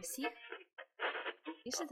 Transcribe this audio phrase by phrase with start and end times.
[0.00, 0.28] всіх
[1.64, 1.86] більше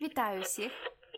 [0.00, 0.72] Вітаю всіх!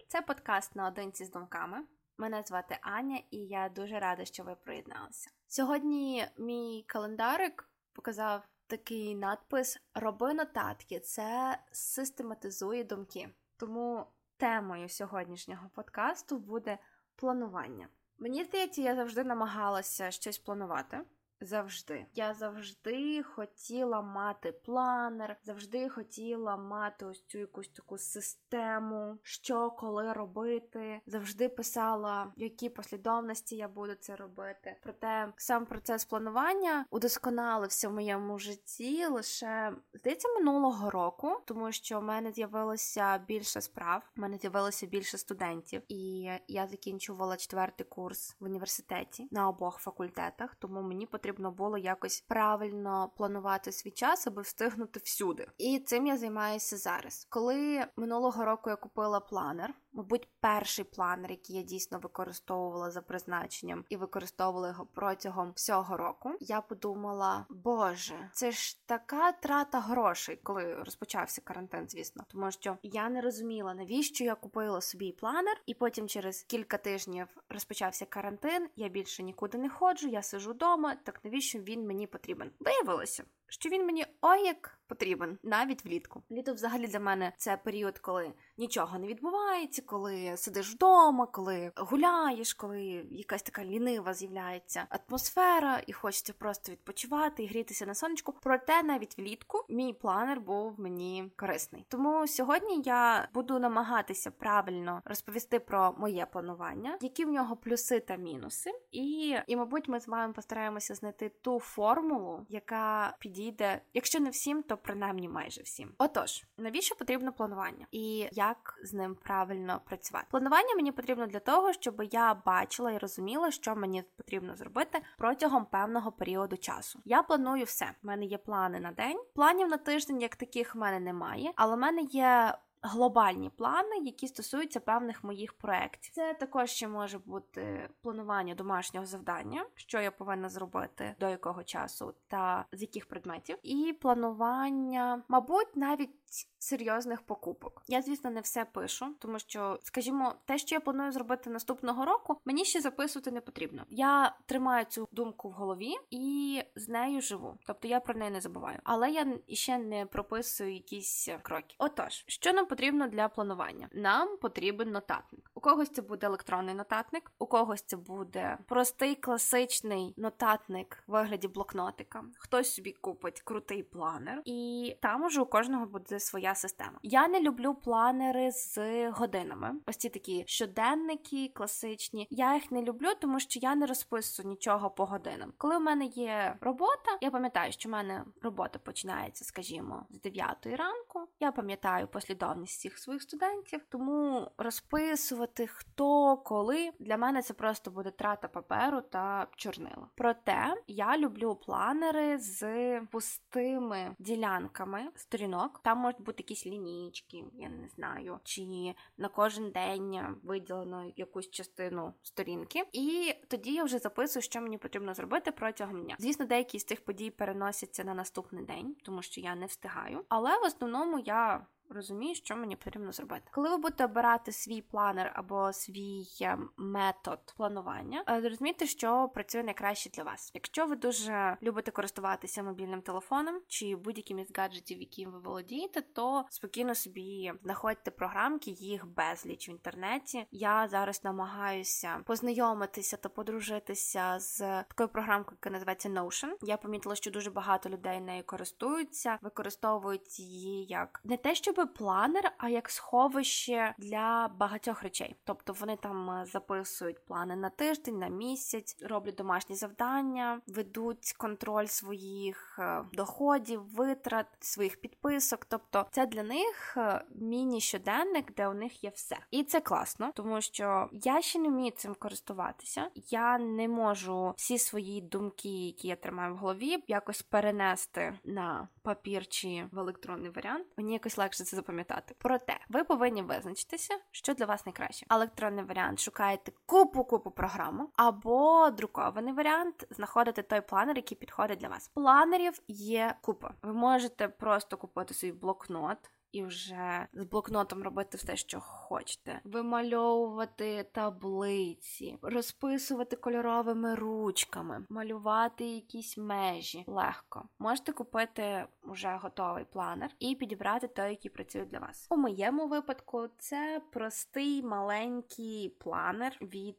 [0.08, 1.86] Це подкаст наодинці з думками.
[2.18, 5.30] Мене звати Аня, і я дуже рада, що ви приєдналися.
[5.46, 11.00] Сьогодні мій календарик показав такий надпис Роби нотатки.
[11.00, 13.34] Це систематизує думки.
[13.56, 16.78] Тому темою сьогоднішнього подкасту буде
[17.16, 17.88] планування.
[18.24, 21.00] Мені здається, я завжди намагалася щось планувати.
[21.44, 22.06] Завжди.
[22.14, 30.12] Я завжди хотіла мати планер, завжди хотіла мати ось цю якусь таку систему, що коли
[30.12, 31.00] робити.
[31.06, 34.76] Завжди писала, в якій послідовності я буду це робити.
[34.82, 42.02] Проте сам процес планування удосконалився в моєму житті лише здається минулого року, тому що в
[42.02, 48.44] мене з'явилося більше справ, в мене з'явилося більше студентів, і я закінчувала четвертий курс в
[48.44, 54.42] університеті на обох факультетах, тому мені потрібно потрібно було якось правильно планувати свій час, аби
[54.42, 55.46] встигнути всюди.
[55.58, 57.26] І цим я займаюся зараз.
[57.30, 63.84] Коли минулого року я купила планер, мабуть, перший планер, який я дійсно використовувала за призначенням
[63.88, 70.74] і використовувала його протягом всього року, я подумала: Боже, це ж така трата грошей, коли
[70.74, 76.08] розпочався карантин, звісно, тому що я не розуміла, навіщо я купила собі планер, і потім
[76.08, 78.68] через кілька тижнів розпочався карантин.
[78.76, 80.96] Я більше нікуди не ходжу, я сижу вдома.
[81.24, 82.50] Навіщо він мені потрібен?
[82.60, 86.22] Виявилося, що він мені ой як потрібен навіть влітку.
[86.30, 92.54] Літо, взагалі, для мене це період, коли нічого не відбувається, коли сидиш вдома, коли гуляєш,
[92.54, 98.34] коли якась така лінива з'являється атмосфера, і хочеться просто відпочивати і грітися на сонечку.
[98.42, 101.86] Проте навіть влітку мій планер був мені корисний.
[101.88, 108.16] Тому сьогодні я буду намагатися правильно розповісти про моє планування, які в нього плюси та
[108.16, 114.30] мінуси, і, і мабуть, ми з вами постараємося знайти ту формулу, яка підійде, якщо не
[114.30, 115.94] всім, то принаймні майже всім.
[115.98, 120.26] Отож, навіщо потрібно планування і як з ним правильно працювати?
[120.30, 125.64] Планування мені потрібно для того, щоб я бачила і розуміла, що мені потрібно зробити протягом
[125.64, 127.00] певного періоду часу.
[127.04, 127.90] Я планую все.
[128.02, 129.20] У мене є плани на день.
[129.34, 134.28] Планів на тиждень, як таких в мене немає, але в мене є глобальні плани, які
[134.28, 136.14] стосуються певних моїх проєктів.
[136.14, 142.14] Це також ще може бути планування домашнього завдання, що я повинна зробити до якого часу
[142.28, 146.10] та з яких предметів, і планування, мабуть, навіть
[146.58, 147.82] серйозних покупок.
[147.88, 152.40] Я, звісно, не все пишу, тому що, скажімо, те, що я планую зробити наступного року,
[152.44, 153.84] мені ще записувати не потрібно.
[153.88, 157.58] Я тримаю цю думку в голові і з нею живу.
[157.66, 158.78] Тобто я про неї не забуваю.
[158.84, 161.74] Але я ще не прописую якісь кроки.
[161.78, 163.88] Отож, що нам потрібно для планування?
[163.92, 165.50] Нам потрібен нотатник.
[165.54, 171.48] У когось це буде електронний нотатник, у когось це буде простий класичний нотатник в вигляді
[171.48, 172.24] блокнотика.
[172.38, 176.98] Хтось собі купить крутий планер, і там уже у кожного буде своя система.
[177.02, 178.78] Я не люблю планери з
[179.10, 179.74] годинами.
[179.86, 182.26] Ось ці такі щоденники, класичні.
[182.30, 185.52] Я їх не люблю, тому що я не розписую нічого по годинам.
[185.58, 190.66] Коли в мене є робота, я пам'ятаю, що в мене робота починається, скажімо, з 9
[190.66, 191.28] ранку.
[191.40, 198.10] Я пам'ятаю послідовність всіх своїх студентів, тому розписувати хто коли для мене це просто буде
[198.10, 200.08] трата паперу та чорнила.
[200.14, 205.80] Проте я люблю планери з пустими ділянками сторінок.
[205.84, 212.14] Там можуть бути якісь лінійки, я не знаю, чи на кожен день виділено якусь частину
[212.22, 216.16] сторінки, і тоді я вже записую, що мені потрібно зробити протягом дня.
[216.18, 220.24] Звісно, деякі з цих подій переносяться на наступний день, тому що я не встигаю.
[220.28, 223.42] Але в основному я розумію, що мені потрібно зробити.
[223.50, 229.62] Коли ви будете обирати свій планер або свій е, метод планування, е, зрозумійте, що працює
[229.62, 230.50] найкраще для вас.
[230.54, 236.44] Якщо ви дуже любите користуватися мобільним телефоном чи будь-яким із гаджетів, яким ви володієте, то
[236.50, 240.46] спокійно собі знаходьте програмки, їх безліч в інтернеті.
[240.50, 246.50] Я зараз намагаюся познайомитися та подружитися з такою програмкою, яка називається Notion.
[246.62, 252.52] Я помітила, що дуже багато людей нею користуються, використовують її як не те, щоб планер,
[252.58, 255.36] а як сховище для багатьох речей.
[255.44, 261.86] Тобто вони там е, записують плани на тиждень, на місяць, роблять домашні завдання, ведуть контроль
[261.86, 265.64] своїх е, доходів, витрат, своїх підписок.
[265.64, 269.36] Тобто, це для них е, міні-щоденник, де у них є все.
[269.50, 273.10] І це класно, тому що я ще не вмію цим користуватися.
[273.14, 279.46] Я не можу всі свої думки, які я тримаю в голові, якось перенести на папір
[279.46, 280.86] чи в електронний варіант.
[280.96, 282.34] Мені якось легше це запам'ятати.
[282.38, 285.26] Проте ви повинні визначитися, що для вас найкраще.
[285.30, 291.88] Електронний варіант шукаєте купу купу програму, або друкований варіант знаходите той планер, який підходить для
[291.88, 292.08] вас.
[292.08, 293.74] Планерів є купа.
[293.82, 296.18] Ви можете просто купити свій блокнот
[296.54, 306.38] і вже з блокнотом робити все, що хочете, вимальовувати таблиці, розписувати кольоровими ручками, малювати якісь
[306.38, 307.68] межі легко.
[307.78, 312.26] Можете купити вже готовий планер і підібрати той, який працює для вас.
[312.30, 316.96] У моєму випадку це простий маленький планер від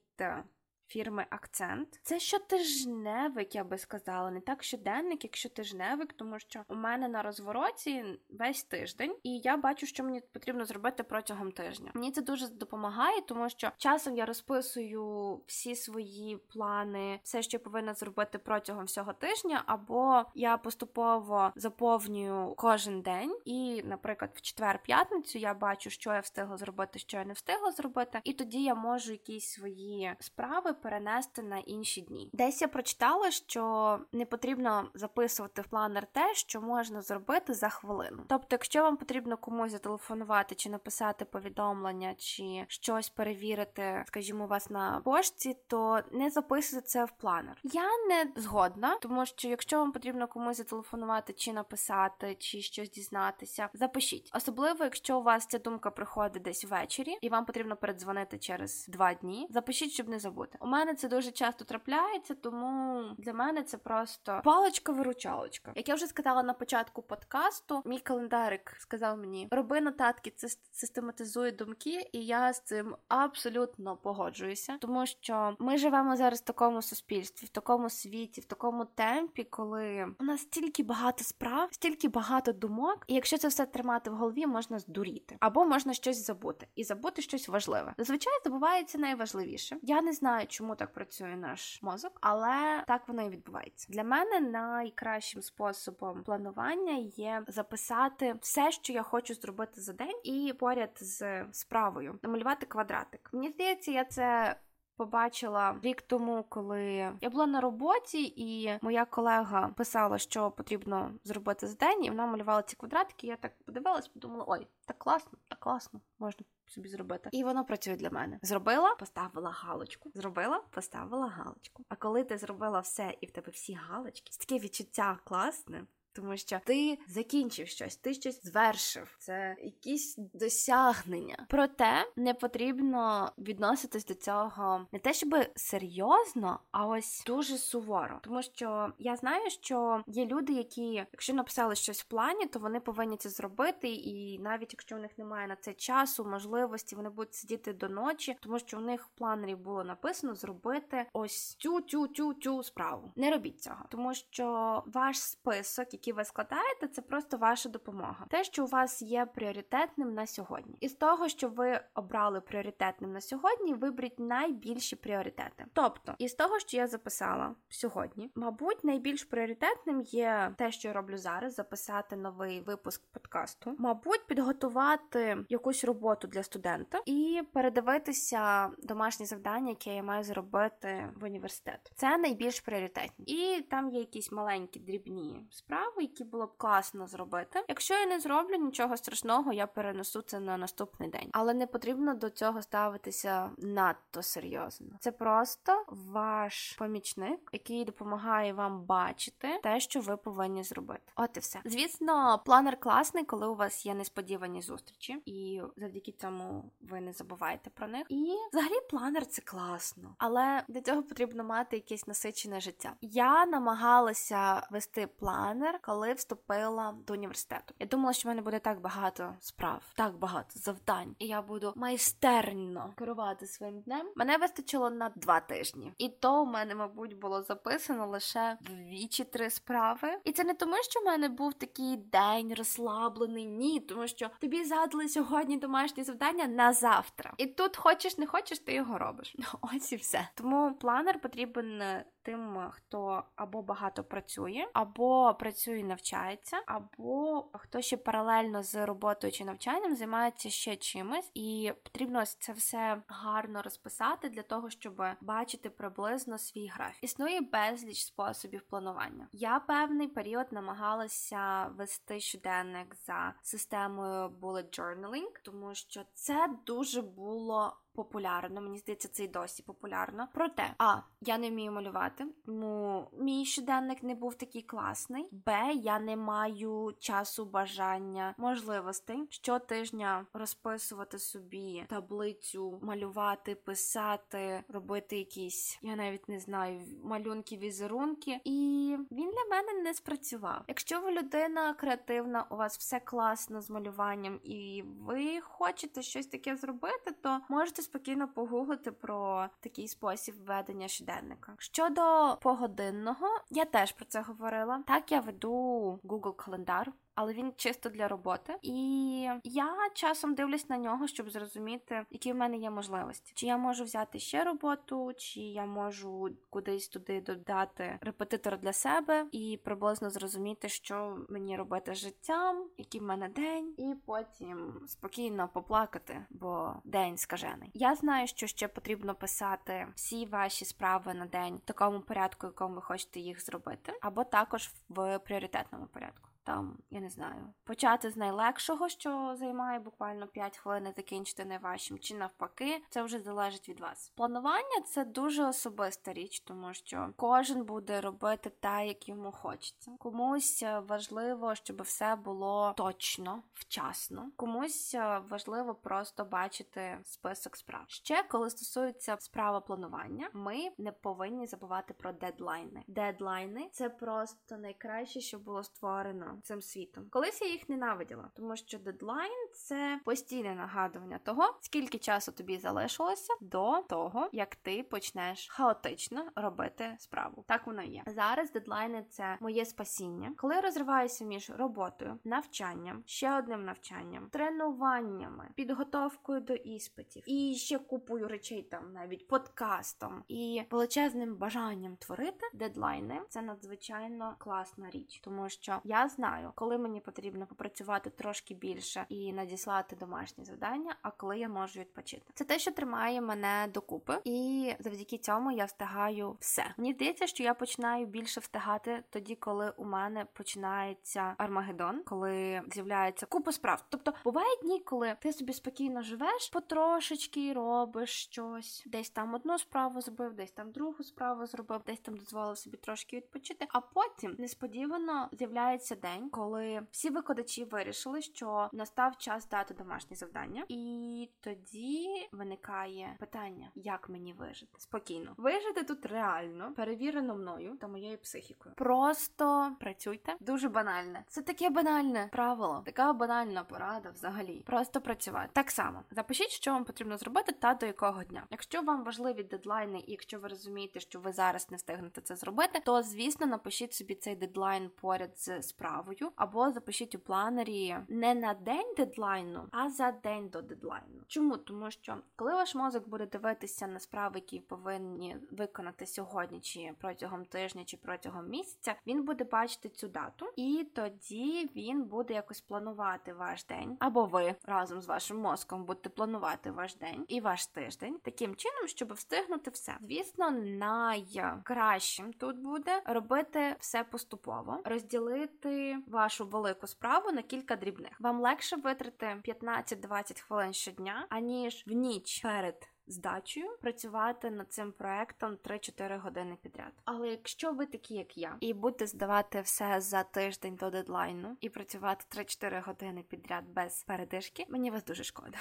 [0.87, 1.99] фірми Акцент.
[2.03, 7.21] Це щотижневик, я би сказала, не так щоденник, як щотижневик, тому що у мене на
[7.21, 11.91] розвороті весь тиждень, і я бачу, що мені потрібно зробити протягом тижня.
[11.93, 17.59] Мені це дуже допомагає, тому що часом я розписую всі свої плани, все, що я
[17.59, 25.39] повинна зробити протягом всього тижня, або я поступово заповнюю кожен день, і, наприклад, в четвер-п'ятницю
[25.39, 29.11] я бачу, що я встигла зробити, що я не встигла зробити, і тоді я можу
[29.11, 32.29] якісь свої справи перенести на інші дні.
[32.33, 38.23] Десь я прочитала, що не потрібно записувати в планер те, що можна зробити за хвилину.
[38.27, 45.01] Тобто, якщо вам потрібно комусь зателефонувати чи написати повідомлення, чи щось перевірити, скажімо, вас на
[45.05, 47.59] пошті, то не записуйте це в планер.
[47.63, 53.69] Я не згодна, тому що якщо вам потрібно комусь зателефонувати чи написати, чи щось дізнатися,
[53.73, 54.31] запишіть.
[54.33, 59.13] Особливо, якщо у вас ця думка приходить десь ввечері, і вам потрібно передзвонити через два
[59.13, 59.47] дні.
[59.49, 60.57] Запишіть, щоб не забути.
[60.65, 65.71] У мене це дуже часто трапляється, тому для мене це просто паличка-виручалочка.
[65.75, 71.51] Як я вже сказала на початку подкасту, мій календарик сказав мені: роби нотатки, це систематизує
[71.51, 77.45] думки, і я з цим абсолютно погоджуюся, тому що ми живемо зараз в такому суспільстві,
[77.45, 83.03] в такому світі, в такому темпі, коли у нас стільки багато справ, стільки багато думок,
[83.07, 87.21] і якщо це все тримати в голові, можна здуріти або можна щось забути і забути
[87.21, 87.93] щось важливе.
[87.97, 89.77] Зазвичай забувається найважливіше.
[89.81, 93.87] Я не знаю, чому так працює наш мозок, але так воно і відбувається.
[93.89, 100.53] Для мене найкращим способом планування є записати все, що я хочу зробити за день, і
[100.59, 103.29] поряд з справою намалювати квадратик.
[103.33, 104.55] Мені здається, я це.
[104.97, 106.83] Побачила рік тому, коли
[107.21, 112.25] я була на роботі, і моя колега писала, що потрібно зробити за день, і вона
[112.25, 113.27] малювала ці квадратики.
[113.27, 117.29] Я так подивилась, подумала: ой, так класно, так класно, можна собі зробити.
[117.31, 118.39] І воно працює для мене.
[118.41, 120.11] Зробила, поставила галочку.
[120.13, 121.85] Зробила, поставила галочку.
[121.89, 126.59] А коли ти зробила все і в тебе всі галочки, таке відчуття класне тому що
[126.65, 129.15] ти закінчив щось, ти щось звершив.
[129.19, 131.45] Це якісь досягнення.
[131.49, 138.19] Проте не потрібно відноситись до цього не те, щоб серйозно, а ось дуже суворо.
[138.23, 142.79] Тому що я знаю, що є люди, які, якщо написали щось в плані, то вони
[142.79, 143.89] повинні це зробити.
[143.89, 148.37] І навіть якщо у них немає на це часу, можливості, вони будуть сидіти до ночі,
[148.41, 153.11] тому що у них в планері було написано зробити ось цю цю цю цю справу.
[153.15, 158.25] Не робіть цього, тому що ваш список, який ви складаєте, це просто ваша допомога.
[158.29, 160.77] Те, що у вас є пріоритетним на сьогодні.
[160.79, 165.65] І з того, що ви обрали пріоритетним на сьогодні, виберіть найбільші пріоритети.
[165.73, 171.17] Тобто, із того, що я записала сьогодні, мабуть, найбільш пріоритетним є те, що я роблю
[171.17, 179.69] зараз: записати новий випуск подкасту, мабуть, підготувати якусь роботу для студента і передивитися домашні завдання,
[179.69, 181.91] яке я маю зробити в університет.
[181.95, 183.25] Це найбільш пріоритетні.
[183.25, 187.63] І там є якісь маленькі дрібні справи які було б класно зробити.
[187.67, 191.29] Якщо я не зроблю нічого страшного, я перенесу це на наступний день.
[191.31, 194.87] Але не потрібно до цього ставитися надто серйозно.
[194.99, 201.11] Це просто ваш помічник, який допомагає вам бачити те, що ви повинні зробити.
[201.15, 201.59] От і все.
[201.65, 207.69] Звісно, планер класний, коли у вас є несподівані зустрічі, і завдяки цьому ви не забуваєте
[207.69, 208.05] про них.
[208.09, 212.93] І взагалі планер це класно, але для цього потрібно мати якесь насичене життя.
[213.01, 217.73] Я намагалася вести планер, коли вступила до університету.
[217.79, 221.73] Я думала, що в мене буде так багато справ, так багато завдань, і я буду
[221.75, 224.11] майстерно керувати своїм днем.
[224.15, 229.23] Мене вистачило на два тижні, і то у мене, мабуть, було записано лише дві чи
[229.23, 230.09] три справи.
[230.23, 233.45] І це не тому, що в мене був такий день розслаблений.
[233.45, 237.33] Ні, тому що тобі задали сьогодні домашні завдання на завтра.
[237.37, 239.35] І тут хочеш, не хочеш, ти його робиш.
[239.61, 240.27] Ось і все.
[240.35, 241.81] Тому планер потрібен
[242.25, 248.85] тим, хто або багато працює, або працює працює і навчається, або хто ще паралельно з
[248.85, 255.03] роботою чи навчанням займається ще чимось, і потрібно це все гарно розписати для того, щоб
[255.21, 257.03] бачити приблизно свій графік.
[257.03, 259.27] Існує безліч способів планування.
[259.31, 267.77] Я певний період намагалася вести щоденник за системою bullet journaling, тому що це дуже було
[267.95, 268.61] популярно.
[268.61, 270.27] Мені здається, це й досі популярно.
[270.33, 275.27] Проте, а я не вмію малювати, тому мій щоденник не був такий класний.
[275.31, 285.79] Б, я не маю часу, бажання, можливостей щотижня розписувати собі таблицю, малювати, писати, робити якісь,
[285.81, 288.39] я навіть не знаю, малюнки, візерунки.
[288.43, 290.63] І він для мене не спрацював.
[290.67, 296.55] Якщо ви людина креативна, у вас все класно з малюванням, і ви хочете щось таке
[296.55, 301.55] зробити, то можете спокійно погуглити про такий спосіб ведення щоденника.
[301.57, 304.83] Щодо погодинного, я теж про це говорила.
[304.87, 308.55] Так я веду Google календар але він чисто для роботи.
[308.61, 313.31] І я часом дивлюсь на нього, щоб зрозуміти, які в мене є можливості.
[313.35, 319.25] Чи я можу взяти ще роботу, чи я можу кудись туди додати репетитор для себе
[319.31, 325.49] і приблизно зрозуміти, що мені робити з життям, який в мене день, і потім спокійно
[325.53, 327.71] поплакати, бо день скажений.
[327.73, 332.75] Я знаю, що ще потрібно писати всі ваші справи на день в такому порядку, якому
[332.75, 338.17] ви хочете їх зробити, або також в пріоритетному порядку там, я не знаю, почати з
[338.17, 344.11] найлегшого, що займає буквально 5 хвилин, закінчити найважчим, чи навпаки, це вже залежить від вас.
[344.15, 349.91] Планування це дуже особиста річ, тому що кожен буде робити те, як йому хочеться.
[349.99, 354.31] Комусь важливо, щоб все було точно, вчасно.
[354.35, 354.95] Комусь
[355.29, 357.83] важливо просто бачити список справ.
[357.87, 362.83] Ще коли стосується справа планування, ми не повинні забувати про дедлайни.
[362.87, 367.07] Дедлайни це просто найкраще, що було створено цим світом.
[367.09, 373.33] Колись я їх ненавиділа, тому що дедлайн це постійне нагадування того, скільки часу тобі залишилося
[373.41, 377.45] до того, як ти почнеш хаотично робити справу.
[377.47, 378.03] Так воно є.
[378.07, 380.33] Зараз дедлайни це моє спасіння.
[380.37, 387.79] Коли я розриваюся між роботою, навчанням, ще одним навчанням, тренуваннями, підготовкою до іспитів і ще
[387.79, 395.49] купою речей, там навіть подкастом і величезним бажанням творити дедлайни це надзвичайно класна річ, тому
[395.49, 401.11] що я знаю знаю, коли мені потрібно попрацювати трошки більше і надіслати домашні завдання, а
[401.11, 402.23] коли я можу відпочити.
[402.33, 406.65] Це те, що тримає мене докупи, і завдяки цьому я встигаю все.
[406.77, 413.25] Мені здається, що я починаю більше встигати тоді, коли у мене починається Армагеддон, коли з'являється
[413.25, 413.85] купа справ.
[413.89, 420.01] Тобто бувають дні, коли ти собі спокійно живеш, потрошечки робиш щось, десь там одну справу
[420.01, 423.67] зробив, десь там другу справу зробив, десь там дозволив собі трошки відпочити.
[423.69, 430.15] А потім несподівано з'являється день день, коли всі викладачі вирішили, що настав час дати домашні
[430.15, 435.33] завдання, і тоді виникає питання, як мені вижити спокійно.
[435.37, 438.75] Вижити тут реально перевірено мною та моєю психікою.
[438.75, 441.23] Просто працюйте дуже банальне.
[441.27, 444.63] Це таке банальне правило, така банальна порада взагалі.
[444.65, 445.49] Просто працювати.
[445.53, 448.43] Так само запишіть, що вам потрібно зробити та до якого дня.
[448.51, 452.81] Якщо вам важливі дедлайни, і якщо ви розумієте, що ви зараз не встигнете це зробити,
[452.85, 458.35] то звісно напишіть собі цей дедлайн поряд з справою справою, або запишіть у планері не
[458.35, 461.21] на день дедлайну, а за день до дедлайну.
[461.27, 461.57] Чому?
[461.57, 467.45] Тому що коли ваш мозок буде дивитися на справи, які повинні виконати сьогодні, чи протягом
[467.45, 473.33] тижня, чи протягом місяця, він буде бачити цю дату, і тоді він буде якось планувати
[473.33, 478.19] ваш день, або ви разом з вашим мозком будете планувати ваш день і ваш тиждень
[478.23, 479.97] таким чином, щоб встигнути все.
[480.01, 488.11] Звісно, найкращим тут буде робити все поступово, розділити вашу велику справу на кілька дрібних.
[488.19, 492.89] Вам легше витрати 15-20 хвилин щодня, аніж в ніч перед.
[493.07, 496.93] Здачею працювати над цим проектом 3-4 години підряд.
[497.05, 501.69] Але якщо ви такі, як я, і будете здавати все за тиждень до дедлайну і
[501.69, 505.57] працювати 3-4 години підряд без передишки, мені вас дуже шкода.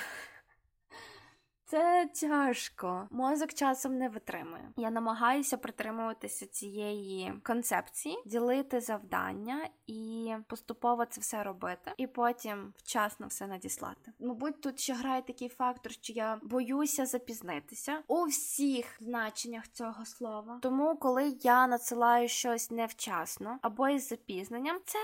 [1.75, 3.09] Це тяжко.
[3.11, 4.71] Мозок часом не витримує.
[4.77, 13.27] Я намагаюся притримуватися цієї концепції, ділити завдання і поступово це все робити, і потім вчасно
[13.27, 14.13] все надіслати.
[14.21, 20.59] Мабуть, тут ще грає такий фактор, що я боюся запізнитися у всіх значеннях цього слова.
[20.63, 24.99] Тому, коли я надсилаю щось невчасно або із запізненням, це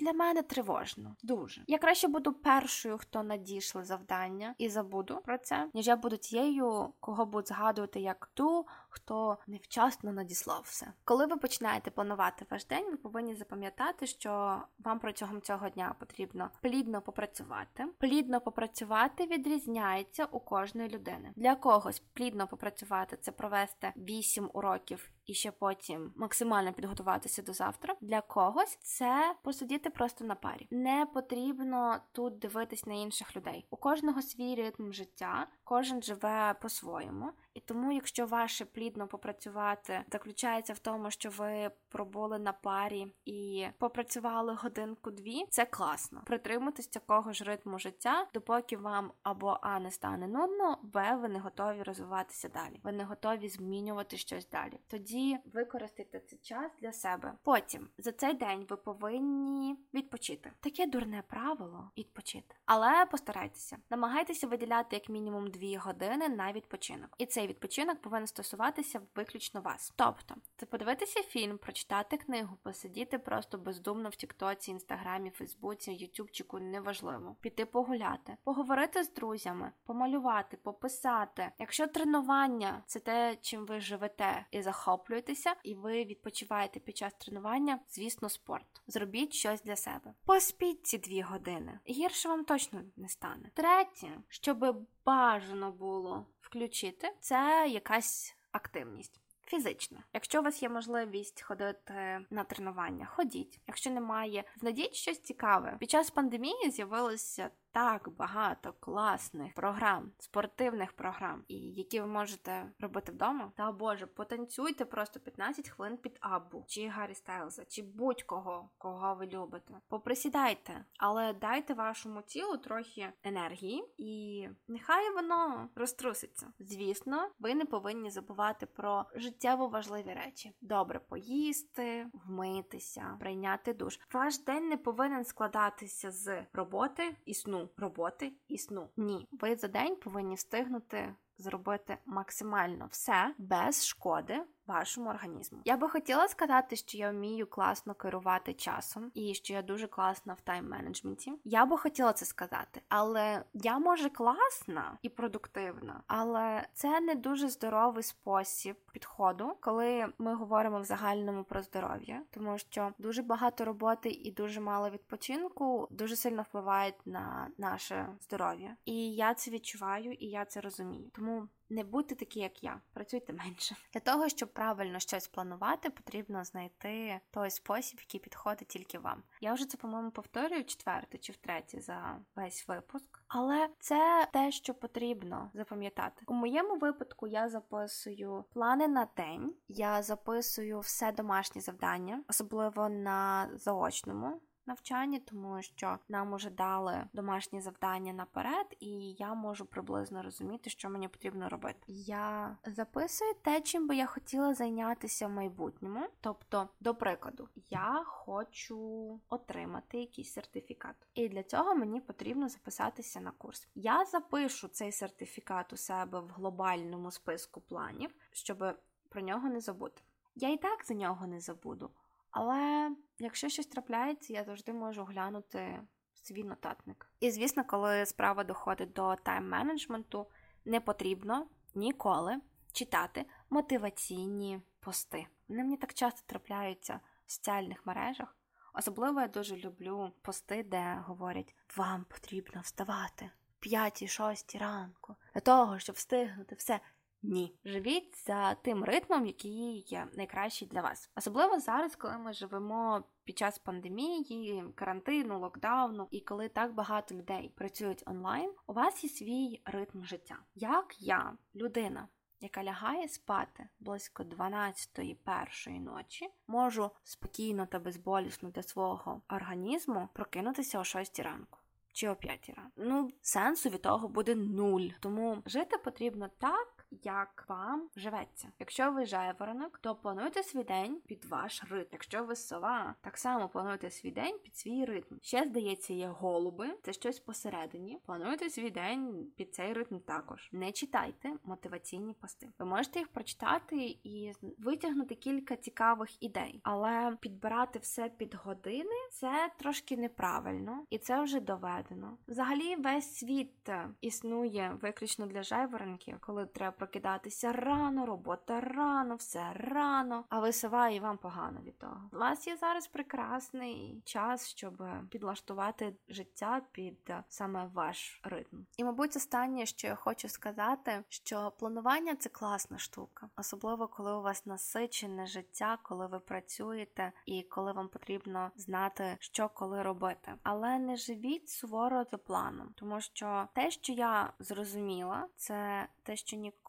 [0.00, 1.16] для мене тривожно.
[1.22, 6.15] Дуже я краще буду першою, хто надійшли завдання, і забуду про це, ніж я буду
[6.16, 10.92] тією, кого будуть згадувати як ту, хто невчасно надіслав все.
[11.04, 16.50] Коли ви починаєте планувати ваш день, ви повинні запам'ятати, що вам протягом цього дня потрібно
[16.62, 17.86] плідно попрацювати.
[17.98, 21.32] Плідно попрацювати відрізняється у кожної людини.
[21.36, 27.94] Для когось плідно попрацювати це провести 8 уроків і ще потім максимально підготуватися до завтра.
[28.00, 30.68] Для когось це посидіти просто на парі.
[30.70, 33.66] Не потрібно тут дивитись на інших людей.
[33.70, 37.32] У кожного свій ритм життя, кожен живе по-своєму.
[37.56, 43.66] І тому, якщо ваше плідно попрацювати заключається в тому, що ви пробули на парі і
[43.78, 46.22] попрацювали годинку-дві, це класно.
[46.26, 51.38] Притримуйтесь такого ж ритму життя, допоки вам або а не стане нудно, б ви не
[51.38, 52.80] готові розвиватися далі.
[52.82, 54.80] Ви не готові змінювати щось далі.
[54.86, 57.32] Тоді використайте цей час для себе.
[57.42, 60.52] Потім за цей день ви повинні відпочити.
[60.60, 62.54] Таке дурне правило відпочити.
[62.66, 67.10] Але постарайтеся, намагайтеся виділяти як мінімум дві години на відпочинок.
[67.18, 69.92] І цей відпочинок повинен стосуватися виключно вас.
[69.96, 77.36] Тобто, це подивитися фільм, прочитати книгу, посидіти просто бездумно в Тіктоці, Інстаграмі, Фейсбуці, Ютубчику, неважливо,
[77.40, 81.50] піти погуляти, поговорити з друзями, помалювати, пописати.
[81.58, 87.78] Якщо тренування це те, чим ви живете і захоплюєтеся, і ви відпочиваєте під час тренування,
[87.88, 88.66] звісно, спорт.
[88.86, 90.14] Зробіть щось для себе.
[90.24, 91.78] Поспіть ці дві години.
[91.88, 93.50] Гірше вам точно не стане.
[93.54, 96.26] Третє, щоб бажано було
[96.56, 99.20] включити, це якась активність.
[99.48, 103.60] Фізично, якщо у вас є можливість ходити на тренування, ходіть.
[103.66, 105.76] Якщо немає, знайдіть щось цікаве.
[105.80, 113.12] Під час пандемії з'явилося так багато класних програм, спортивних програм, і які ви можете робити
[113.12, 113.52] вдома.
[113.56, 119.26] Та боже, потанцюйте просто 15 хвилин під Аббу, чи Гаррі Стайлза, чи будь-кого, кого ви
[119.26, 119.74] любите.
[119.88, 126.46] Поприсідайте, але дайте вашому тілу трохи енергії, і нехай воно розтруситься.
[126.58, 134.00] Звісно, ви не повинні забувати про життєво важливі речі: добре поїсти, вмитися, прийняти душ.
[134.12, 138.88] Ваш день не повинен складатися з роботи і сну роботи і сну.
[138.96, 145.58] Ні, ви за день повинні встигнути зробити максимально все без шкоди вашому організму.
[145.64, 150.34] Я би хотіла сказати, що я вмію класно керувати часом і що я дуже класна
[150.34, 151.32] в тайм-менеджменті.
[151.44, 157.48] Я би хотіла це сказати, але я може класна і продуктивна, але це не дуже
[157.48, 164.08] здоровий спосіб підходу, коли ми говоримо в загальному про здоров'я, тому що дуже багато роботи
[164.08, 168.76] і дуже мало відпочинку дуже сильно впливають на наше здоров'я.
[168.84, 171.10] І я це відчуваю, і я це розумію.
[171.14, 173.76] Тому не будьте такі, як я, працюйте менше.
[173.92, 179.22] Для того, щоб правильно щось планувати, потрібно знайти той спосіб, який підходить тільки вам.
[179.40, 184.74] Я вже це, по-моєму, повторюю четверте чи втретє за весь випуск, але це те, що
[184.74, 186.24] потрібно запам'ятати.
[186.26, 193.50] У моєму випадку я записую плани на день, я записую все домашні завдання, особливо на
[193.54, 200.70] заочному навчанні, тому що нам уже дали домашні завдання наперед, і я можу приблизно розуміти,
[200.70, 201.78] що мені потрібно робити.
[201.88, 206.08] Я записую те, чим би я хотіла зайнятися в майбутньому.
[206.20, 213.30] Тобто, до прикладу, я хочу отримати якийсь сертифікат, і для цього мені потрібно записатися на
[213.30, 213.68] курс.
[213.74, 218.64] Я запишу цей сертифікат у себе в глобальному списку планів, щоб
[219.08, 220.02] про нього не забути.
[220.34, 221.90] Я і так за нього не забуду.
[222.38, 225.80] Але якщо щось трапляється, я завжди можу глянути
[226.14, 227.10] свій нотатник.
[227.20, 230.26] І звісно, коли справа доходить до тайм-менеджменту,
[230.64, 232.36] не потрібно ніколи
[232.72, 235.26] читати мотиваційні пости.
[235.48, 238.36] Вони мені так часто трапляються в соціальних мережах.
[238.74, 245.78] Особливо я дуже люблю пости, де говорять, вам потрібно вставати в 5-6 ранку для того,
[245.78, 246.80] щоб встигнути все.
[247.22, 251.10] Ні, живіть за тим ритмом, який є найкращий для вас.
[251.16, 257.52] Особливо зараз, коли ми живемо під час пандемії, карантину, локдауну, і коли так багато людей
[257.56, 260.38] працюють онлайн, у вас є свій ритм життя.
[260.54, 262.08] Як я, людина,
[262.40, 270.78] яка лягає спати близько 12-ї першої ночі, можу спокійно та безболісно для свого організму прокинутися
[270.78, 271.58] о 6 ранку.
[271.92, 272.72] Чи о 5 ранку.
[272.76, 274.88] Ну, сенсу від того буде нуль.
[275.00, 278.48] Тому жити потрібно так, як вам живеться.
[278.58, 281.88] Якщо ви жайворонок, то плануйте свій день під ваш ритм.
[281.92, 285.14] Якщо ви сова, так само плануйте свій день під свій ритм.
[285.22, 287.98] Ще здається, є голуби, це щось посередині.
[288.06, 290.48] Плануйте свій день під цей ритм також.
[290.52, 292.48] Не читайте мотиваційні пости.
[292.58, 299.50] Ви можете їх прочитати і витягнути кілька цікавих ідей, але підбирати все під години це
[299.58, 302.18] трошки неправильно, і це вже доведено.
[302.28, 303.70] Взагалі, весь світ
[304.00, 311.00] існує виключно для жайворонків, коли треба прокидатися рано, робота рано, все рано, а висиває і
[311.00, 312.10] вам погано від того.
[312.12, 318.56] У вас є зараз прекрасний час, щоб підлаштувати життя під саме ваш ритм.
[318.76, 324.22] І, мабуть, останнє, що я хочу сказати, що планування це класна штука, особливо коли у
[324.22, 330.32] вас насичене життя, коли ви працюєте і коли вам потрібно знати, що коли робити.
[330.42, 336.36] Але не живіть суворо за планом, тому що те, що я зрозуміла, це те, що
[336.36, 336.65] ніколи,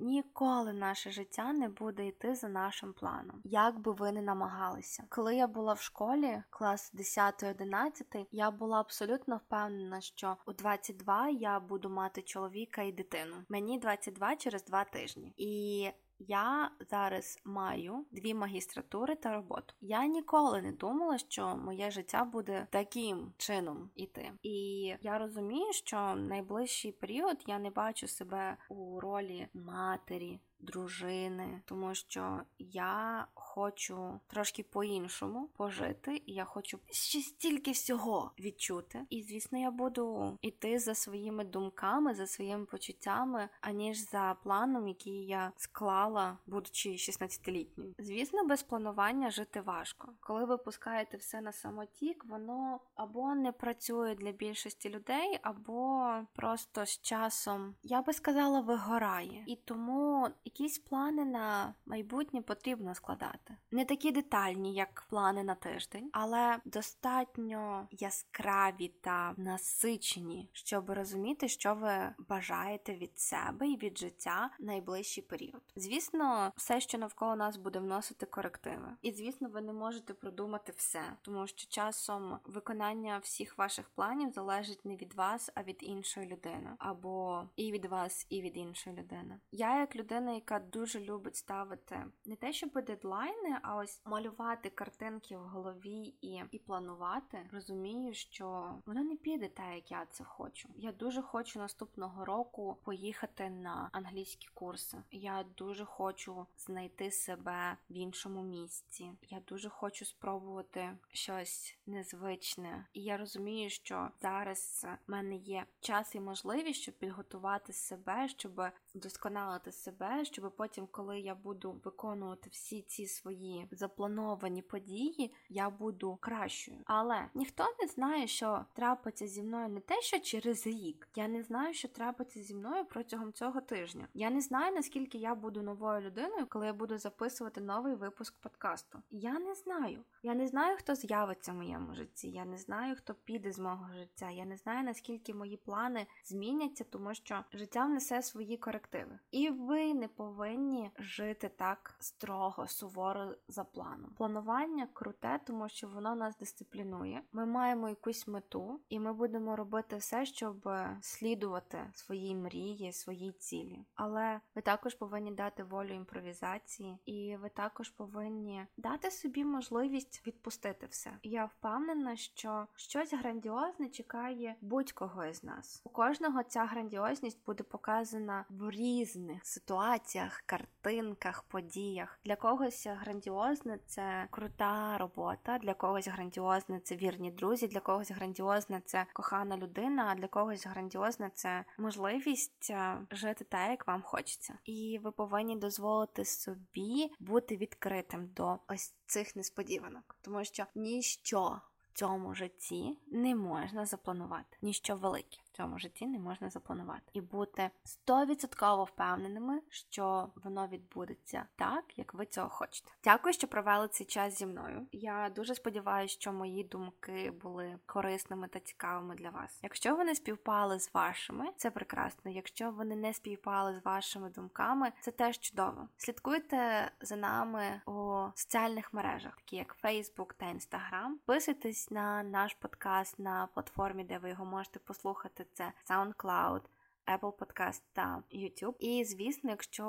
[0.00, 5.04] ніколи наше життя не буде йти за нашим планом, як би ви не намагалися.
[5.08, 11.60] Коли я була в школі, клас 10-11, я була абсолютно впевнена, що у 22 я
[11.60, 13.36] буду мати чоловіка і дитину.
[13.48, 15.34] Мені 22 через 2 тижні.
[15.36, 15.90] І
[16.28, 19.74] я зараз маю дві магістратури та роботу.
[19.80, 24.32] Я ніколи не думала, що моє життя буде таким чином іти.
[24.42, 31.94] І я розумію, що найближчий період я не бачу себе у ролі матері, дружини, тому
[31.94, 39.06] що я хочу трошки по-іншому пожити, і я хочу ще стільки всього відчути.
[39.10, 45.26] І звісно, я буду йти за своїми думками, за своїми почуттями, аніж за планом, який
[45.26, 47.94] я склала, будучи 16-літньою.
[47.98, 50.12] Звісно, без планування жити важко.
[50.20, 56.86] Коли ви пускаєте все на самотік, воно або не працює для більшості людей, або просто
[56.86, 59.44] з часом я би сказала вигорає.
[59.46, 63.56] І тому якісь плани на майбутнє потрібно складати.
[63.70, 71.74] Не такі детальні, як плани на тиждень, але достатньо яскраві та насичені, щоб розуміти, що
[71.74, 75.62] ви бажаєте від себе і від життя в найближчий період.
[75.76, 78.92] Звісно, все, що навколо нас буде вносити корективи.
[79.02, 84.84] І звісно, ви не можете продумати все, тому що часом виконання всіх ваших планів залежить
[84.84, 89.40] не від вас, а від іншої людини, або і від вас, і від іншої людини.
[89.52, 95.36] Я, як людина, яка дуже любить ставити не те, щоб дедлайни, а ось малювати картинки
[95.36, 100.68] в голові і і планувати, розумію, що воно не піде так, як я це хочу.
[100.76, 104.98] Я дуже хочу наступного року поїхати на англійські курси.
[105.10, 109.12] Я дуже хочу знайти себе в іншому місці.
[109.22, 112.86] Я дуже хочу спробувати щось незвичне.
[112.92, 118.62] І я розумію, що зараз в мене є час і можливість, щоб підготувати себе, щоб
[118.94, 126.18] вдосконалити себе, щоб потім, коли я буду виконувати всі ці свої заплановані події, я буду
[126.20, 126.78] кращою.
[126.84, 131.08] Але ніхто не знає, що трапиться зі мною не те, що через рік.
[131.14, 134.08] Я не знаю, що трапиться зі мною протягом цього тижня.
[134.14, 138.98] Я не знаю, наскільки я буду новою людиною, коли я буду записувати новий випуск подкасту.
[139.10, 140.04] Я не знаю.
[140.22, 142.30] Я не знаю, хто з'явиться в моєму житті.
[142.30, 144.30] Я не знаю, хто піде з мого життя.
[144.30, 149.18] Я не знаю, наскільки мої плани зміняться, тому що життя внесе свої корективи.
[149.30, 154.10] І ви не повинні жити так строго, суворо за планом.
[154.16, 157.22] Планування круте, тому що воно нас дисциплінує.
[157.32, 160.68] Ми маємо якусь мету, і ми будемо робити все, щоб
[161.00, 163.84] слідувати своїй мрії, своїй цілі.
[163.94, 170.86] Але ви також повинні дати волю імпровізації, і ви також повинні дати собі можливість відпустити
[170.86, 171.10] все.
[171.22, 175.82] Я впевнена, що щось грандіозне чекає будь-кого із нас.
[175.84, 180.09] У кожного ця грандіозність буде показана в різних ситуаціях,
[180.46, 182.20] картинках, подіях.
[182.24, 188.82] Для когось грандіозне це крута робота, для когось грандіозне це вірні друзі, для когось грандіозне
[188.84, 192.72] це кохана людина, а для когось грандіозне це можливість
[193.10, 194.58] жити так, як вам хочеться.
[194.64, 201.60] І ви повинні дозволити собі бути відкритим до ось цих несподіванок, тому що ніщо
[201.92, 207.70] в цьому житті не можна запланувати, ніщо велике цьому житті не можна запланувати і бути
[207.84, 212.90] стовідсотково впевненими, що воно відбудеться так, як ви цього хочете.
[213.04, 214.86] Дякую, що провели цей час зі мною.
[214.92, 219.58] Я дуже сподіваюся, що мої думки були корисними та цікавими для вас.
[219.62, 222.30] Якщо вони співпали з вашими, це прекрасно.
[222.30, 225.88] Якщо вони не співпали з вашими думками, це теж чудово.
[225.96, 231.10] Слідкуйте за нами у соціальних мережах, такі як Facebook та Instagram.
[231.10, 236.60] Підписуйтесь на наш подкаст на платформі, де ви його можете послухати це SoundCloud,
[237.06, 238.76] Apple Podcast та YouTube.
[238.78, 239.86] І, звісно, якщо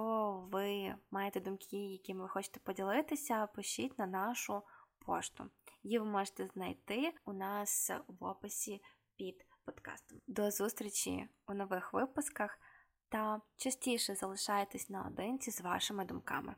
[0.51, 4.61] ви маєте думки, якими ви хочете поділитися, пишіть на нашу
[5.05, 5.49] пошту.
[5.83, 8.81] Її ви можете знайти у нас в описі
[9.15, 10.19] під подкастом.
[10.27, 12.59] До зустрічі у нових випусках
[13.09, 16.55] та частіше залишайтесь наодинці з вашими думками.